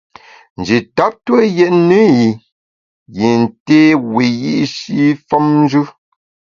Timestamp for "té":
3.65-3.79